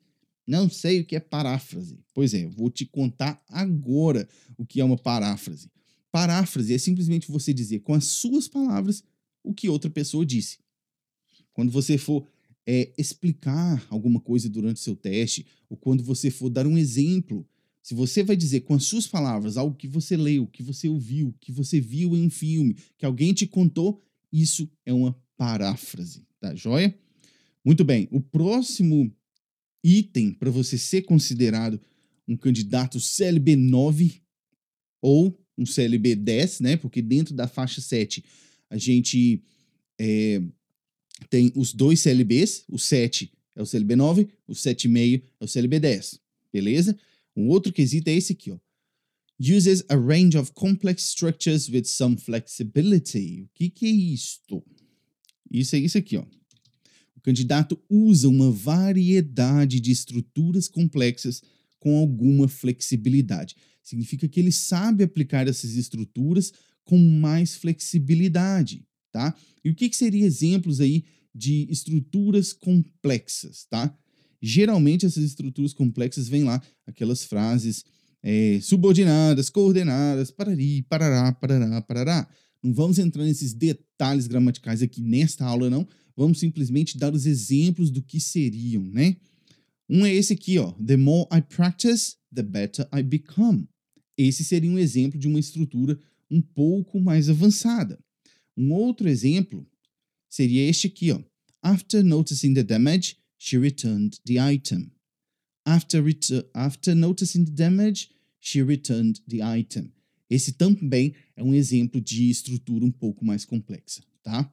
[0.46, 1.98] Não sei o que é paráfrase.
[2.12, 5.70] Pois é, vou te contar agora o que é uma paráfrase.
[6.12, 9.02] Paráfrase é simplesmente você dizer com as suas palavras
[9.42, 10.58] o que outra pessoa disse.
[11.54, 12.26] Quando você for
[12.66, 17.46] é, explicar alguma coisa durante seu teste, ou quando você for dar um exemplo,
[17.82, 21.34] se você vai dizer com as suas palavras algo que você leu, que você ouviu,
[21.40, 24.00] que você viu em um filme, que alguém te contou,
[24.32, 26.96] isso é uma paráfrase, tá joia?
[27.64, 29.12] Muito bem, o próximo
[29.82, 31.80] item para você ser considerado
[32.28, 34.22] um candidato CLB 9
[35.02, 36.76] ou um CLB 10, né?
[36.76, 38.24] Porque dentro da faixa 7
[38.68, 39.42] a gente
[39.98, 40.42] é,
[41.28, 45.80] tem os dois CLBs, o 7 é o CLB 9, o 7,5 é o CLB
[45.80, 46.20] 10,
[46.52, 46.96] beleza?
[47.36, 48.58] Um outro quesito é esse aqui, ó.
[49.38, 53.42] Uses a range of complex structures with some flexibility.
[53.42, 54.62] O que, que é isto?
[55.50, 56.24] Isso é isso aqui, ó.
[57.16, 61.42] O candidato usa uma variedade de estruturas complexas
[61.78, 63.56] com alguma flexibilidade.
[63.82, 66.52] Significa que ele sabe aplicar essas estruturas
[66.84, 69.34] com mais flexibilidade, tá?
[69.64, 73.96] E o que, que seria exemplos aí de estruturas complexas, tá?
[74.42, 77.84] Geralmente essas estruturas complexas vêm lá aquelas frases
[78.22, 82.28] é, subordinadas, coordenadas, parari, parará, parará, parará.
[82.62, 85.86] Não vamos entrar nesses detalhes gramaticais aqui nesta aula, não.
[86.16, 89.16] Vamos simplesmente dar os exemplos do que seriam, né?
[89.88, 90.72] Um é esse aqui, ó.
[90.72, 93.66] The more I practice, the better I become.
[94.16, 95.98] Esse seria um exemplo de uma estrutura
[96.30, 97.98] um pouco mais avançada.
[98.60, 99.66] Um outro exemplo
[100.28, 101.22] seria este aqui, ó.
[101.62, 104.92] After noticing the damage, she returned the item.
[105.64, 106.04] After,
[106.52, 109.90] after noticing the damage, she returned the item.
[110.28, 114.52] Esse também é um exemplo de estrutura um pouco mais complexa, tá?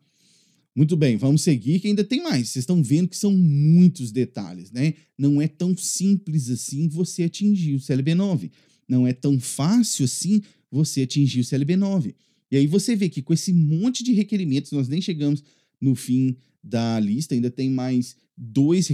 [0.73, 2.47] Muito bem, vamos seguir que ainda tem mais.
[2.47, 4.93] Vocês estão vendo que são muitos detalhes, né?
[5.17, 8.51] Não é tão simples assim você atingir o CLB9.
[8.87, 10.41] Não é tão fácil assim
[10.71, 12.15] você atingir o CLB9.
[12.51, 15.43] E aí você vê que com esse monte de requerimentos, nós nem chegamos
[15.81, 18.89] no fim da lista, ainda tem mais dois,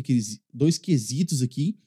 [0.54, 1.78] dois quesitos aqui.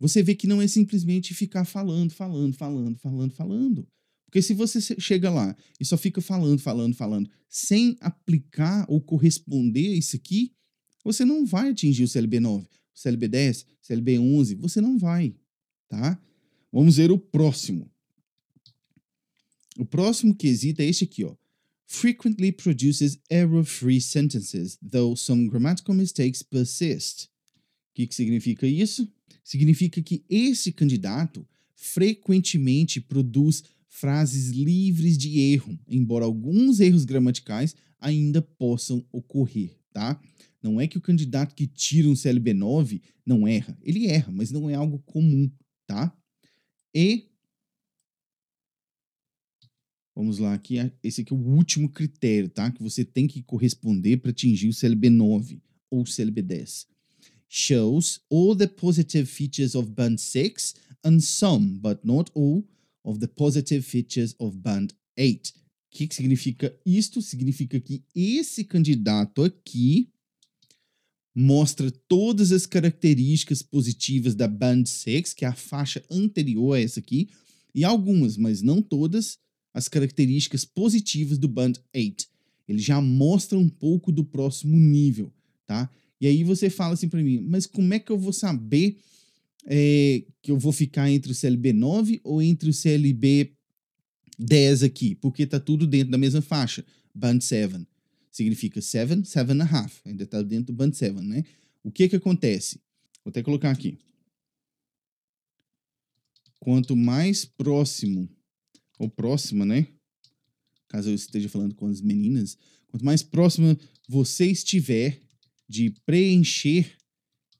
[0.00, 3.88] Você vê que não é simplesmente ficar falando, falando, falando, falando, falando.
[4.24, 9.88] Porque se você chega lá e só fica falando, falando, falando, sem aplicar ou corresponder
[9.88, 10.52] a isso aqui,
[11.04, 14.98] você não vai atingir o CLB 9, o CLB 10, o CLB 11, você não
[14.98, 15.34] vai,
[15.86, 16.18] tá?
[16.72, 17.91] Vamos ver o próximo.
[19.78, 21.34] O próximo quesito é este aqui, ó.
[21.86, 27.28] Frequently produces error-free sentences, though some grammatical mistakes persist.
[27.90, 29.10] O que, que significa isso?
[29.44, 38.40] Significa que esse candidato frequentemente produz frases livres de erro, embora alguns erros gramaticais ainda
[38.40, 40.20] possam ocorrer, tá?
[40.62, 44.50] Não é que o candidato que tira um CLB 9 não erra, ele erra, mas
[44.50, 45.50] não é algo comum,
[45.86, 46.16] tá?
[46.94, 47.31] E
[50.14, 52.70] Vamos lá, aqui, esse aqui é o último critério, tá?
[52.70, 56.86] Que você tem que corresponder para atingir o CLB 9 ou CLB 10.
[57.48, 62.64] Shows all the positive features of band 6 and some, but not all,
[63.04, 65.52] of the positive features of band 8.
[65.92, 67.20] O que, que significa isto?
[67.20, 70.08] Significa que esse candidato aqui
[71.34, 77.00] mostra todas as características positivas da Band 6, que é a faixa anterior a essa
[77.00, 77.28] aqui,
[77.74, 79.38] e algumas, mas não todas,
[79.72, 82.26] as características positivas do Band 8.
[82.68, 85.32] Ele já mostra um pouco do próximo nível,
[85.66, 85.90] tá?
[86.20, 88.96] E aí você fala assim para mim, mas como é que eu vou saber
[89.66, 93.52] é, que eu vou ficar entre o CLB 9 ou entre o CLB
[94.38, 95.14] 10 aqui?
[95.16, 97.86] Porque tá tudo dentro da mesma faixa, Band 7.
[98.30, 100.00] Significa 7, 7 and a half.
[100.06, 101.44] Ainda tá dentro do Band 7, né?
[101.82, 102.80] O que que acontece?
[103.24, 103.98] Vou até colocar aqui.
[106.60, 108.28] Quanto mais próximo
[109.02, 109.88] ou próxima, né?
[110.86, 113.76] Caso eu esteja falando com as meninas, quanto mais próxima
[114.08, 115.20] você estiver
[115.68, 116.96] de preencher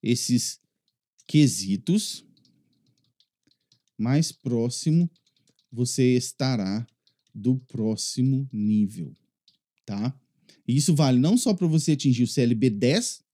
[0.00, 0.60] esses
[1.26, 2.24] quesitos,
[3.98, 5.10] mais próximo
[5.70, 6.86] você estará
[7.34, 9.16] do próximo nível,
[9.84, 10.16] tá?
[10.68, 13.24] E isso vale não só para você atingir o CLB 10,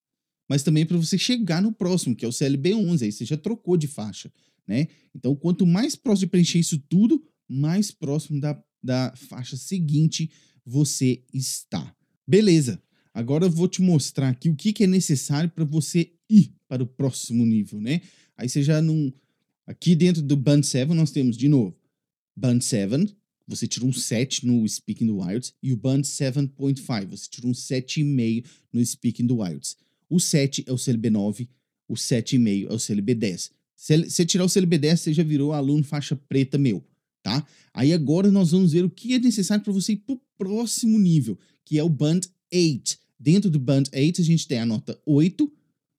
[0.48, 3.36] mas também para você chegar no próximo, que é o CLB 11, aí você já
[3.36, 4.32] trocou de faixa,
[4.66, 4.88] né?
[5.14, 10.30] Então, quanto mais próximo de preencher isso tudo, mais próximo da, da faixa seguinte
[10.64, 11.94] você está.
[12.26, 12.82] Beleza,
[13.14, 16.82] agora eu vou te mostrar aqui o que, que é necessário para você ir para
[16.82, 18.02] o próximo nível, né?
[18.36, 19.12] Aí você já não...
[19.66, 21.76] Aqui dentro do Band 7 nós temos, de novo,
[22.36, 27.28] Band 7, você tira um 7 no Speaking the Wilds, e o Band 7.5, você
[27.30, 29.76] tira um 7,5 no Speaking the Wilds.
[30.08, 31.48] O 7 é o CLB 9,
[31.88, 33.50] o 7,5 é o CLB 10.
[33.74, 36.84] Se você tirar o CLB 10, você já virou aluno faixa preta meu
[37.28, 37.46] tá?
[37.74, 40.98] Aí agora nós vamos ver o que é necessário para você ir para o próximo
[40.98, 42.20] nível, que é o Band
[42.52, 42.98] 8.
[43.20, 45.52] Dentro do Band 8 a gente tem a nota 8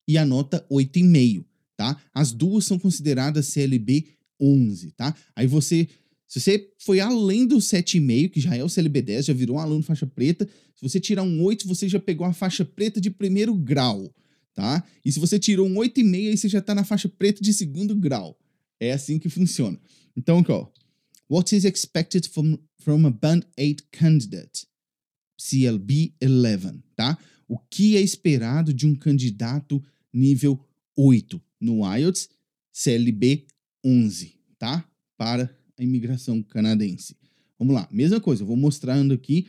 [0.08, 1.46] e a nota 8,5,
[1.78, 2.02] tá?
[2.12, 4.08] As duas são consideradas CLB
[4.42, 5.16] 11, tá?
[5.36, 5.88] Aí você,
[6.28, 9.60] se você foi além do 7,5, que já é o CLB 10, já virou um
[9.60, 13.12] aluno faixa preta, se você tirar um 8, você já pegou a faixa preta de
[13.12, 14.12] primeiro grau,
[14.56, 14.84] tá?
[15.06, 17.94] E se você tirou um 8,5, aí você já tá na faixa preta de segundo
[17.94, 18.36] grau.
[18.80, 19.78] É assim que funciona.
[20.16, 20.68] Então, aqui, ó,
[21.30, 24.66] What is expected from, from a Band 8 candidate?
[25.38, 27.18] CLB 11, tá?
[27.48, 30.60] O que é esperado de um candidato nível
[30.96, 32.30] 8 no IELTS
[32.74, 33.46] CLB
[33.86, 34.84] 11, tá?
[35.16, 37.16] Para a imigração canadense.
[37.60, 39.48] Vamos lá, mesma coisa, eu vou mostrando aqui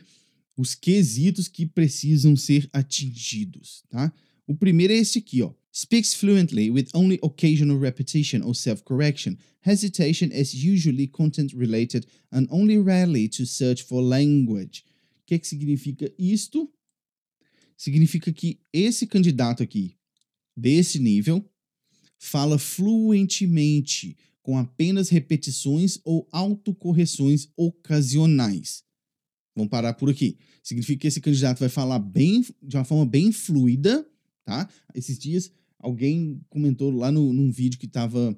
[0.55, 4.13] os quesitos que precisam ser atingidos, tá?
[4.45, 5.51] O primeiro é esse aqui, ó.
[5.73, 9.37] Speaks fluently with only occasional repetition or self correction.
[9.61, 14.83] Hesitation is usually content related and only rarely to search for language.
[15.21, 16.69] O que, que significa isto?
[17.77, 19.95] Significa que esse candidato aqui,
[20.57, 21.49] desse nível,
[22.19, 28.83] fala fluentemente, com apenas repetições ou autocorreções ocasionais.
[29.55, 30.37] Vamos parar por aqui.
[30.61, 34.05] Significa que esse candidato vai falar bem, de uma forma bem fluida,
[34.43, 34.69] tá?
[34.93, 38.37] Esses dias alguém comentou lá no, num vídeo que estava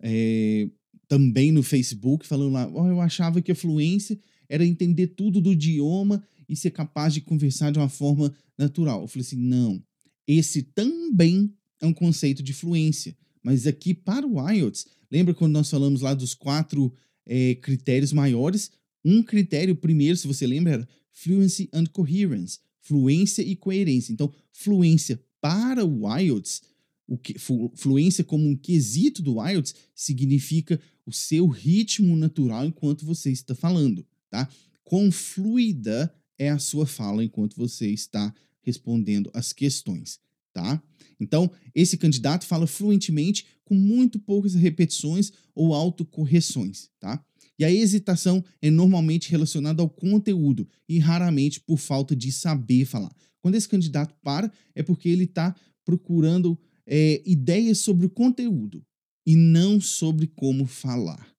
[0.00, 0.68] é,
[1.08, 5.52] também no Facebook, falando lá, oh, eu achava que a fluência era entender tudo do
[5.52, 9.02] idioma e ser capaz de conversar de uma forma natural.
[9.02, 9.82] Eu falei assim, não,
[10.26, 15.70] esse também é um conceito de fluência, mas aqui para o IELTS, lembra quando nós
[15.70, 16.92] falamos lá dos quatro
[17.24, 18.70] é, critérios maiores?
[19.04, 24.12] Um critério primeiro, se você lembra, era fluency and coherence, fluência e coerência.
[24.12, 26.60] Então, fluência para o IELTS,
[27.06, 33.30] o que, fluência como um quesito do IELTS significa o seu ritmo natural enquanto você
[33.30, 34.48] está falando, tá?
[34.82, 40.18] Quão fluida é a sua fala enquanto você está respondendo as questões,
[40.52, 40.82] tá?
[41.20, 47.24] Então, esse candidato fala fluentemente com muito poucas repetições ou autocorreções, tá?
[47.56, 53.14] E a hesitação é normalmente relacionada ao conteúdo e raramente por falta de saber falar.
[53.46, 55.54] Quando esse candidato para, é porque ele está
[55.84, 58.84] procurando é, ideias sobre o conteúdo
[59.24, 61.32] e não sobre como falar,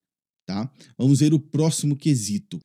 [0.46, 0.74] tá?
[0.98, 2.60] Vamos ver o próximo quesito.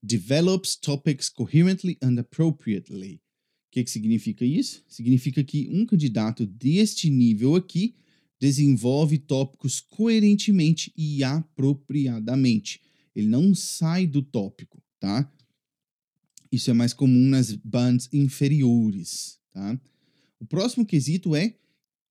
[0.00, 3.16] Develops topics coherently and appropriately.
[3.16, 4.84] O que, que significa isso?
[4.86, 7.96] Significa que um candidato deste nível aqui
[8.40, 12.80] desenvolve tópicos coerentemente e apropriadamente.
[13.12, 15.28] Ele não sai do tópico, tá?
[16.54, 19.76] Isso é mais comum nas bands inferiores, tá?
[20.38, 21.52] O próximo quesito é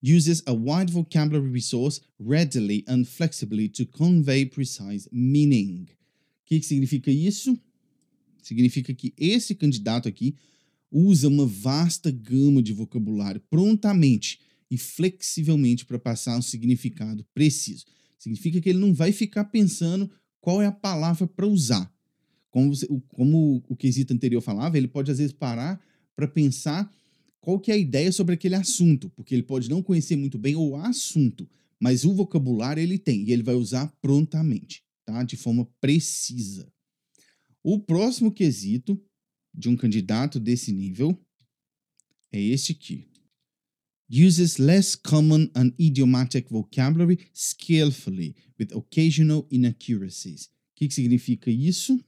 [0.04, 5.84] uses a wide vocabulary resource readily and flexibly to convey precise meaning.
[5.84, 7.58] O que, que significa isso?
[8.42, 10.36] Significa que esse candidato aqui
[10.92, 17.86] usa uma vasta gama de vocabulário prontamente e flexivelmente para passar um significado preciso.
[18.20, 21.93] Significa que ele não vai ficar pensando qual é a palavra para usar.
[22.54, 25.84] Como, você, como o quesito anterior falava, ele pode às vezes parar
[26.16, 26.88] para pensar
[27.42, 30.56] qual que é a ideia sobre aquele assunto, porque ele pode não conhecer muito bem
[30.56, 35.24] o assunto, mas o vocabulário ele tem e ele vai usar prontamente, tá?
[35.24, 36.72] De forma precisa.
[37.64, 39.04] O próximo quesito
[39.52, 41.20] de um candidato desse nível
[42.32, 43.08] é este aqui.
[44.12, 50.46] Uses less common and idiomatic vocabulary skillfully with occasional inaccuracies.
[50.46, 52.00] O que, que significa isso?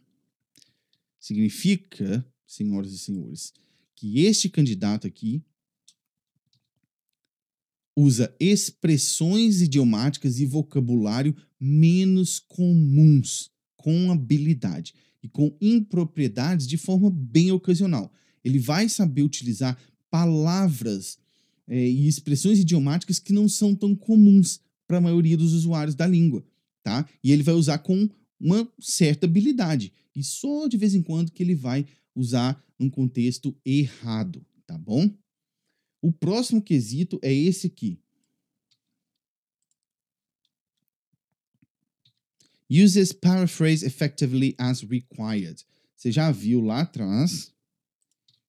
[1.26, 3.52] Significa, senhoras e senhores,
[3.96, 5.42] que este candidato aqui
[7.98, 17.52] usa expressões idiomáticas e vocabulário menos comuns, com habilidade e com impropriedades de forma bem
[17.52, 18.14] ocasional.
[18.44, 21.18] Ele vai saber utilizar palavras
[21.68, 26.06] é, e expressões idiomáticas que não são tão comuns para a maioria dos usuários da
[26.06, 26.46] língua,
[26.84, 27.04] tá?
[27.24, 28.08] E ele vai usar com
[28.46, 29.92] uma certa habilidade.
[30.16, 35.10] E só de vez em quando que ele vai usar num contexto errado, tá bom?
[36.00, 38.00] O próximo quesito é esse aqui.
[42.70, 45.66] Uses paraphrase effectively as required.
[45.96, 47.52] Você já viu lá atrás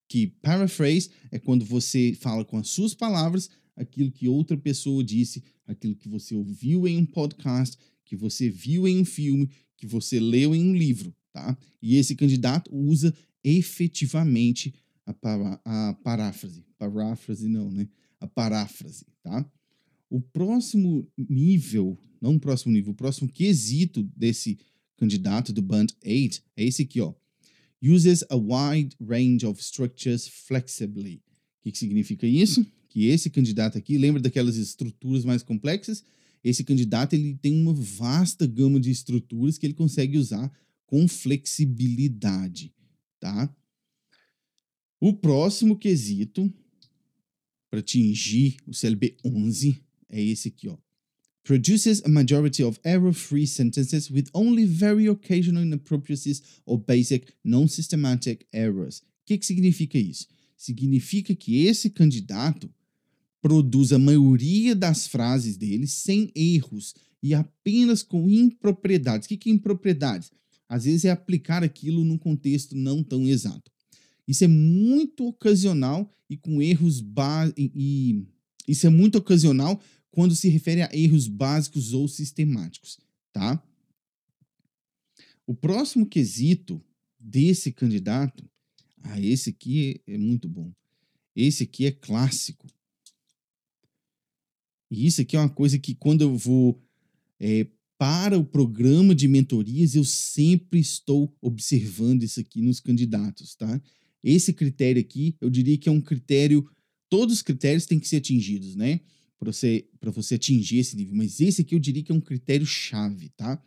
[0.09, 5.42] que paraphrase é quando você fala com as suas palavras aquilo que outra pessoa disse,
[5.66, 10.19] aquilo que você ouviu em um podcast, que você viu em um filme, que você
[10.19, 11.57] leu em um livro, tá?
[11.83, 16.65] E esse candidato usa efetivamente a, para, a paráfrase.
[16.79, 17.89] Paráfrase não, né?
[18.21, 19.49] A paráfrase, tá?
[20.09, 24.59] O próximo nível, não o próximo nível, o próximo quesito desse
[24.97, 27.12] candidato do Band 8 é esse aqui, ó.
[27.83, 31.17] Uses a wide range of structures flexibly.
[31.17, 32.67] O que, que significa isso?
[32.89, 36.03] Que esse candidato aqui, lembra daquelas estruturas mais complexas?
[36.48, 40.48] Esse candidato ele tem uma vasta gama de estruturas que ele consegue usar
[40.87, 42.72] com flexibilidade,
[43.18, 43.52] tá?
[45.00, 46.48] O próximo quesito
[47.68, 50.78] para atingir o CLB 11 é esse aqui, ó.
[51.42, 59.01] Produces a majority of error-free sentences with only very occasional inappropriacies or basic non-systematic errors.
[59.01, 60.28] O que, que significa isso?
[60.57, 62.72] Significa que esse candidato
[63.41, 69.26] produz a maioria das frases dele sem erros e apenas com impropriedades.
[69.26, 70.30] O que, é impropriedades?
[70.68, 73.70] Às vezes é aplicar aquilo num contexto não tão exato.
[74.26, 77.05] Isso é muito ocasional e com erros
[77.57, 78.26] e, e
[78.66, 79.80] Isso é muito ocasional
[80.11, 82.99] quando se refere a erros básicos ou sistemáticos,
[83.32, 83.62] tá?
[85.47, 86.82] O próximo quesito
[87.20, 88.49] desse candidato,
[89.03, 90.72] ah, esse aqui é muito bom.
[91.34, 92.66] Esse aqui é clássico.
[94.91, 96.80] E isso aqui é uma coisa que quando eu vou
[97.41, 97.66] é,
[97.99, 103.80] para o programa de mentorias, eu sempre estou observando isso aqui nos candidatos, tá?
[104.22, 106.68] Esse critério aqui, eu diria que é um critério,
[107.09, 109.01] todos os critérios têm que ser atingidos, né?
[109.39, 111.14] Para você, você atingir esse nível.
[111.14, 113.62] Mas esse aqui eu diria que é um critério chave, tá?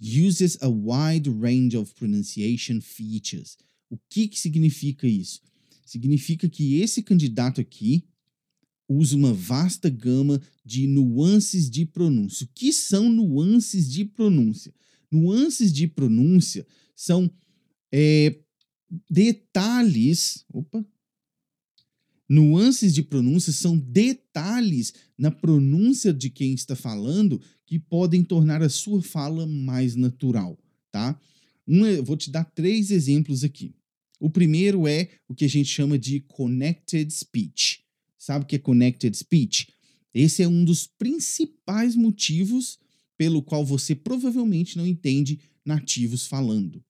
[0.00, 3.56] Uses a wide range of pronunciation features.
[3.88, 5.40] O que, que significa isso?
[5.84, 8.04] Significa que esse candidato aqui,
[8.88, 12.44] usa uma vasta gama de nuances de pronúncia.
[12.44, 14.72] O que são nuances de pronúncia?
[15.10, 17.30] Nuances de pronúncia são
[17.92, 18.38] é,
[19.10, 20.44] detalhes.
[20.52, 20.84] Opa!
[22.28, 28.68] Nuances de pronúncia são detalhes na pronúncia de quem está falando que podem tornar a
[28.68, 30.58] sua fala mais natural,
[30.90, 31.18] tá?
[31.66, 33.74] Um, vou te dar três exemplos aqui.
[34.18, 37.85] O primeiro é o que a gente chama de connected speech.
[38.26, 39.68] Sabe o que é connected speech?
[40.12, 42.76] Esse é um dos principais motivos
[43.16, 46.82] pelo qual você provavelmente não entende nativos falando.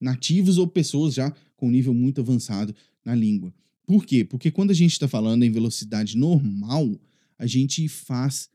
[0.00, 2.72] Nativos ou pessoas já com nível muito avançado
[3.04, 3.52] na língua.
[3.84, 4.24] Por quê?
[4.24, 7.00] Porque quando a gente está falando em velocidade normal,
[7.36, 8.48] a gente faz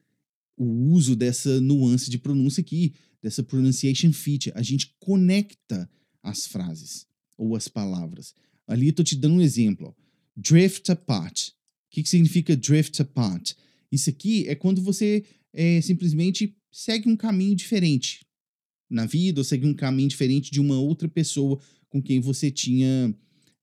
[0.55, 0.63] o
[0.93, 4.53] uso dessa nuance de pronúncia aqui, dessa pronunciation feature.
[4.55, 5.89] A gente conecta
[6.23, 7.05] as frases
[7.37, 8.33] ou as palavras.
[8.65, 9.89] Ali estou te dando um exemplo.
[9.89, 9.93] Ó.
[10.33, 11.54] Drift apart
[11.95, 13.53] que, que significa drift apart?
[13.89, 15.23] Isso aqui é quando você
[15.53, 18.25] é, simplesmente segue um caminho diferente
[18.89, 23.15] na vida, ou segue um caminho diferente de uma outra pessoa com quem você tinha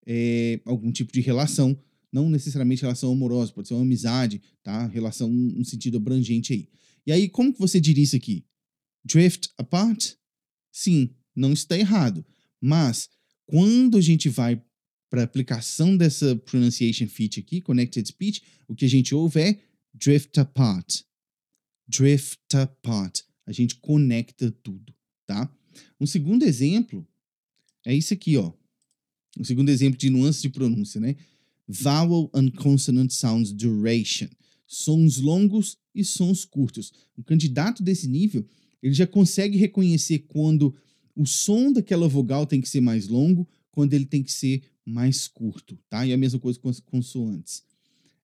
[0.07, 1.79] é, algum tipo de relação,
[2.11, 4.87] não necessariamente relação amorosa, pode ser uma amizade, tá?
[4.87, 6.69] Relação um sentido abrangente aí.
[7.07, 8.47] E aí, como que você diria isso aqui?
[9.05, 10.15] Drift apart?
[10.73, 12.25] Sim, não está errado.
[12.59, 13.11] Mas
[13.45, 14.63] quando a gente vai
[15.13, 19.61] para aplicação dessa pronunciation feature aqui, connected speech, o que a gente ouve é
[19.93, 21.03] drift apart.
[21.87, 23.21] Drift apart.
[23.45, 24.95] A gente conecta tudo,
[25.27, 25.55] tá?
[26.01, 27.07] Um segundo exemplo
[27.85, 28.55] é isso aqui, ó.
[29.39, 31.15] Um segundo exemplo de nuance de pronúncia, né?
[31.69, 34.29] Vowel and consonant sounds duration.
[34.67, 36.91] Sons longos e sons curtos.
[37.19, 38.49] O candidato desse nível,
[38.83, 40.75] ele já consegue reconhecer quando
[41.15, 45.29] o som daquela vogal tem que ser mais longo, quando ele tem que ser mais
[45.29, 46.07] curto, tá?
[46.07, 47.63] E a mesma coisa com as consoantes.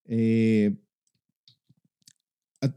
[0.07, 0.73] É...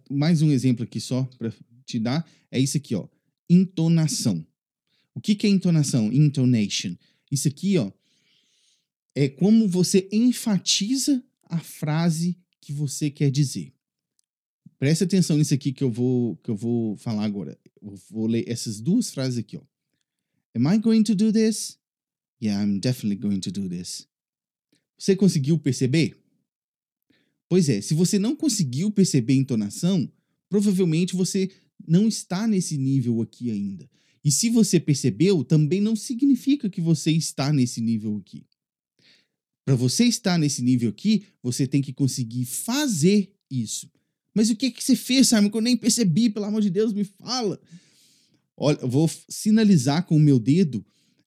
[0.10, 1.54] Mais um exemplo aqui só para
[1.86, 3.08] te dar é isso aqui, ó.
[3.50, 4.46] Entonação.
[5.14, 6.12] O que, que é entonação?
[6.12, 6.96] Intonation.
[7.32, 7.92] Isso aqui, ó,
[9.16, 13.74] é como você enfatiza a frase que você quer dizer.
[14.78, 17.58] Preste atenção nisso aqui que eu vou que eu vou falar agora.
[17.82, 19.62] Eu vou ler essas duas frases aqui, ó.
[20.56, 21.78] Am I going to do this?
[22.42, 24.08] Yeah, I'm definitely going to do this.
[24.98, 26.16] Você conseguiu perceber?
[27.50, 30.12] Pois é, se você não conseguiu perceber a entonação,
[30.50, 31.52] provavelmente você
[31.88, 33.90] não está nesse nível aqui ainda.
[34.24, 38.46] E se você percebeu, também não significa que você está nesse nível aqui.
[39.66, 43.90] Para você estar nesse nível aqui, você tem que conseguir fazer isso.
[44.34, 46.30] Mas o que, que você fez, Simon, que eu nem percebi?
[46.30, 47.60] Pelo amor de Deus, me fala.
[48.56, 50.86] Olha, eu vou sinalizar com o meu dedo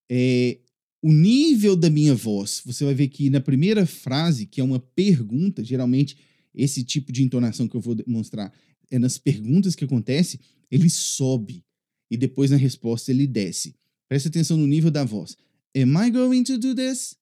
[0.08, 0.58] é,
[1.04, 2.62] o nível da minha voz.
[2.64, 6.16] Você vai ver que na primeira frase, que é uma pergunta, geralmente
[6.54, 8.50] esse tipo de entonação que eu vou demonstrar
[8.90, 10.40] é nas perguntas que acontece,
[10.70, 11.62] ele sobe
[12.10, 13.76] e depois na resposta ele desce.
[14.08, 15.36] Preste atenção no nível da voz.
[15.76, 17.14] Am I going to do this?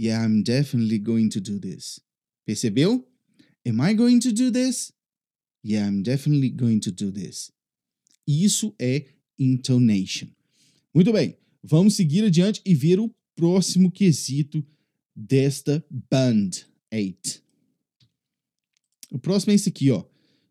[0.00, 2.00] Yeah, I'm definitely going to do this.
[2.46, 3.04] Percebeu?
[3.66, 4.92] Am I going to do this?
[5.64, 7.50] Yeah, I'm definitely going to do this.
[8.24, 9.06] Isso é
[9.36, 10.28] intonation.
[10.94, 11.39] Muito bem.
[11.62, 14.66] Vamos seguir adiante e ver o próximo quesito
[15.14, 16.50] desta Band
[16.92, 17.42] 8.
[19.10, 20.04] O próximo é esse aqui, ó.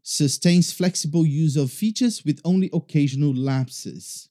[0.03, 4.29] Sustains flexible use of features with only occasional lapses.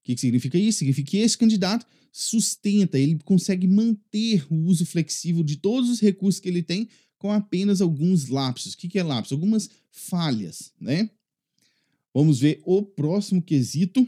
[0.00, 0.78] O que, que significa isso?
[0.78, 6.40] Significa que esse candidato sustenta, ele consegue manter o uso flexível de todos os recursos
[6.40, 6.88] que ele tem
[7.18, 8.74] com apenas alguns lapsos.
[8.74, 9.34] O que, que é lapso?
[9.34, 11.08] Algumas falhas, né?
[12.12, 14.06] Vamos ver o próximo quesito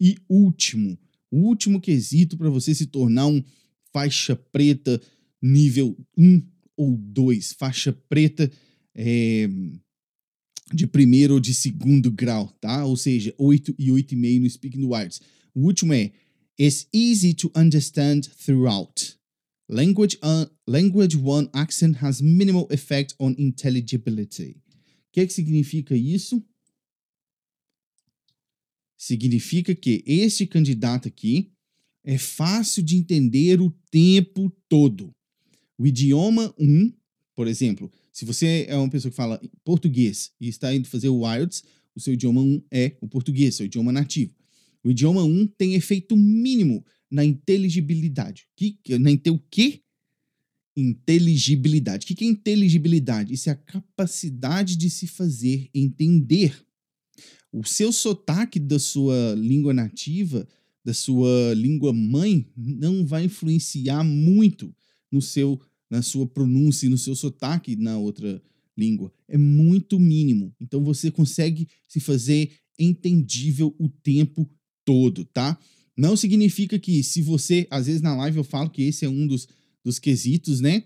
[0.00, 0.98] e último,
[1.30, 3.42] o último quesito para você se tornar um
[3.92, 5.00] faixa preta
[5.42, 6.42] nível 1
[6.76, 8.50] ou 2, faixa preta
[8.94, 9.48] é,
[10.72, 12.84] de primeiro ou de segundo grau, tá?
[12.84, 15.20] Ou seja, 8 e 8,5 no Speaking Words.
[15.54, 16.12] O último é
[16.58, 19.16] It's easy to understand throughout.
[19.68, 24.60] Language, uh, language one accent has minimal effect on intelligibility.
[25.08, 26.44] O que, que significa isso?
[29.00, 31.50] Significa que este candidato aqui
[32.04, 35.10] é fácil de entender o tempo todo.
[35.78, 36.92] O idioma 1, um,
[37.34, 41.26] por exemplo, se você é uma pessoa que fala português e está indo fazer o
[41.26, 44.34] IELTS, o seu idioma 1 um é o português, seu idioma nativo.
[44.84, 48.48] O idioma 1 um tem efeito mínimo na inteligibilidade.
[48.54, 49.80] Que, na o quê?
[50.76, 52.04] Inteligibilidade.
[52.04, 53.32] O que é inteligibilidade?
[53.32, 56.66] Isso é a capacidade de se fazer entender.
[57.52, 60.46] O seu sotaque da sua língua nativa,
[60.84, 64.74] da sua língua mãe, não vai influenciar muito
[65.10, 68.40] no seu, na sua pronúncia e no seu sotaque na outra
[68.76, 69.12] língua.
[69.28, 70.54] É muito mínimo.
[70.60, 74.48] Então você consegue se fazer entendível o tempo
[74.84, 75.58] todo, tá?
[75.96, 79.26] Não significa que se você, às vezes na live eu falo que esse é um
[79.26, 79.46] dos,
[79.84, 80.84] dos quesitos, né?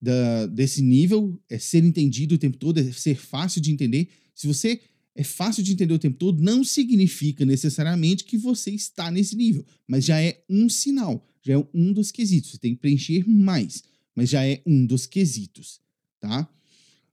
[0.00, 4.08] Da, desse nível, é ser entendido o tempo todo, é ser fácil de entender.
[4.34, 4.80] Se você
[5.14, 9.64] é fácil de entender o tempo todo, não significa necessariamente que você está nesse nível,
[9.86, 12.52] mas já é um sinal, já é um dos quesitos.
[12.52, 13.82] Você tem que preencher mais,
[14.14, 15.80] mas já é um dos quesitos,
[16.18, 16.48] tá?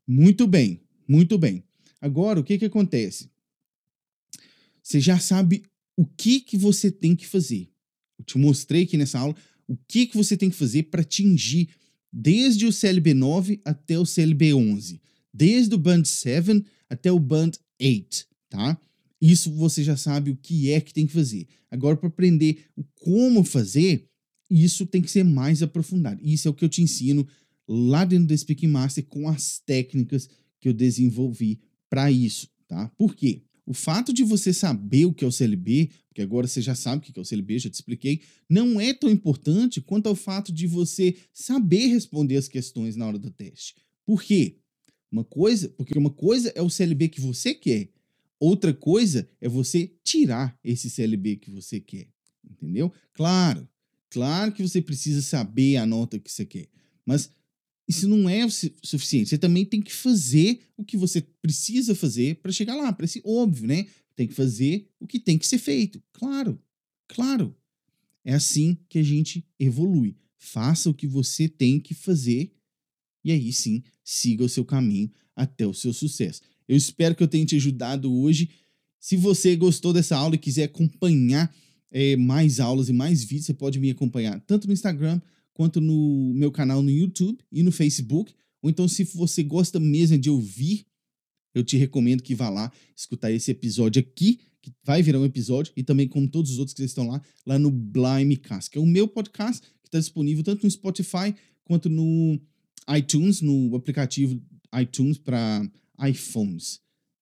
[0.08, 1.64] Muito bem, muito bem.
[2.00, 3.30] Agora, o que que acontece?
[4.82, 5.64] Você já sabe
[5.96, 7.70] o que que você tem que fazer.
[8.18, 9.36] Eu te mostrei aqui nessa aula
[9.68, 11.70] o que que você tem que fazer para atingir
[12.12, 15.00] desde o CLB 9 até o CLB 11,
[15.32, 18.80] desde o Band 7 até o Band 8, tá?
[19.22, 21.48] Isso você já sabe o que é que tem que fazer.
[21.70, 24.08] Agora, para aprender o como fazer,
[24.50, 26.22] isso tem que ser mais aprofundado.
[26.24, 27.28] Isso é o que eu te ensino
[27.68, 30.28] lá dentro do Speaking Master com as técnicas
[30.60, 31.60] que eu desenvolvi
[31.90, 32.90] para isso, tá?
[32.98, 33.44] Por quê?
[33.66, 36.98] O fato de você saber o que é o CLB, porque agora você já sabe
[36.98, 40.52] o que é o CLB, já te expliquei, não é tão importante quanto ao fato
[40.52, 43.76] de você saber responder as questões na hora do teste.
[44.04, 44.58] Por quê?
[45.12, 47.90] Uma coisa, porque uma coisa é o CLB que você quer,
[48.40, 52.08] outra coisa é você tirar esse CLB que você quer,
[52.50, 52.92] entendeu?
[53.14, 53.68] Claro,
[54.10, 56.68] claro que você precisa saber a nota que você quer,
[57.06, 57.32] mas
[57.90, 59.30] isso não é o suficiente.
[59.30, 62.94] Você também tem que fazer o que você precisa fazer para chegar lá.
[62.94, 63.88] Parece óbvio, né?
[64.16, 66.00] Tem que fazer o que tem que ser feito.
[66.14, 66.62] Claro,
[67.08, 67.56] claro.
[68.24, 70.16] É assim que a gente evolui.
[70.38, 72.52] Faça o que você tem que fazer
[73.24, 76.42] e aí sim siga o seu caminho até o seu sucesso.
[76.68, 78.50] Eu espero que eu tenha te ajudado hoje.
[79.00, 81.54] Se você gostou dessa aula e quiser acompanhar
[81.92, 85.20] é, mais aulas e mais vídeos, você pode me acompanhar tanto no Instagram
[85.54, 88.34] quanto no meu canal no YouTube e no Facebook.
[88.62, 90.86] Ou então, se você gosta mesmo de ouvir,
[91.54, 95.74] eu te recomendo que vá lá escutar esse episódio aqui, que vai virar um episódio,
[95.76, 98.86] e também como todos os outros que estão lá, lá no Blimecast, que é o
[98.86, 102.40] meu podcast, que está disponível tanto no Spotify quanto no
[102.90, 104.40] iTunes, no aplicativo
[104.74, 105.62] iTunes para
[106.00, 106.80] iPhones.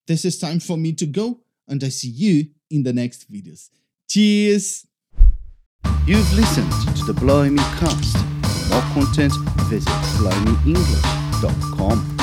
[0.08, 3.70] This is time for me to go, and I see you in the next videos.
[4.10, 4.86] Cheers!
[6.06, 8.16] You've listened to the Blimey Cast.
[8.16, 9.34] For more content,
[9.70, 12.17] visit blimey.english.com.